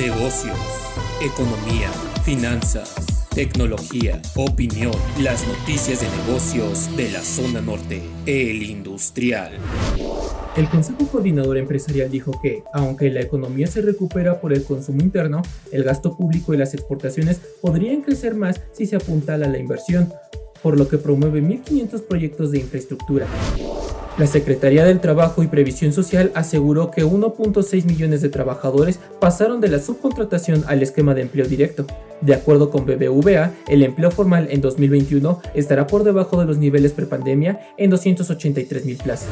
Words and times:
negocios, 0.00 0.56
economía, 1.20 1.90
finanzas, 2.24 2.94
tecnología, 3.34 4.22
opinión, 4.34 4.94
las 5.20 5.46
noticias 5.46 6.00
de 6.00 6.08
negocios 6.24 6.96
de 6.96 7.10
la 7.10 7.20
zona 7.20 7.60
norte, 7.60 8.00
el 8.24 8.62
industrial. 8.62 9.52
El 10.56 10.70
Consejo 10.70 11.06
Coordinador 11.06 11.58
Empresarial 11.58 12.10
dijo 12.10 12.32
que, 12.40 12.64
aunque 12.72 13.10
la 13.10 13.20
economía 13.20 13.66
se 13.66 13.82
recupera 13.82 14.40
por 14.40 14.54
el 14.54 14.64
consumo 14.64 15.02
interno, 15.02 15.42
el 15.70 15.84
gasto 15.84 16.16
público 16.16 16.54
y 16.54 16.56
las 16.56 16.72
exportaciones 16.72 17.38
podrían 17.60 18.00
crecer 18.00 18.34
más 18.34 18.58
si 18.72 18.86
se 18.86 18.96
apuntala 18.96 19.48
a 19.48 19.50
la 19.50 19.58
inversión, 19.58 20.10
por 20.62 20.78
lo 20.78 20.88
que 20.88 20.96
promueve 20.96 21.42
1.500 21.42 22.06
proyectos 22.06 22.52
de 22.52 22.60
infraestructura. 22.60 23.26
La 24.20 24.26
Secretaría 24.26 24.84
del 24.84 25.00
Trabajo 25.00 25.42
y 25.42 25.46
Previsión 25.46 25.94
Social 25.94 26.30
aseguró 26.34 26.90
que 26.90 27.06
1.6 27.06 27.86
millones 27.86 28.20
de 28.20 28.28
trabajadores 28.28 29.00
pasaron 29.18 29.62
de 29.62 29.68
la 29.68 29.78
subcontratación 29.78 30.62
al 30.66 30.82
esquema 30.82 31.14
de 31.14 31.22
empleo 31.22 31.46
directo. 31.46 31.86
De 32.20 32.34
acuerdo 32.34 32.68
con 32.68 32.84
BBVA, 32.84 33.54
el 33.66 33.82
empleo 33.82 34.10
formal 34.10 34.48
en 34.50 34.60
2021 34.60 35.40
estará 35.54 35.86
por 35.86 36.04
debajo 36.04 36.38
de 36.38 36.44
los 36.44 36.58
niveles 36.58 36.92
prepandemia 36.92 37.60
en 37.78 37.88
283 37.88 38.84
mil 38.84 38.98
plazas. 38.98 39.30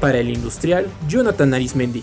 Para 0.00 0.18
el 0.18 0.30
industrial, 0.30 0.86
Jonathan 1.08 1.54
Arismendi. 1.54 2.02